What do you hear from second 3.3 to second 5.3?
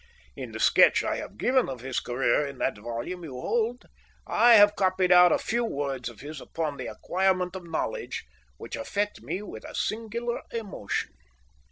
hold, I have copied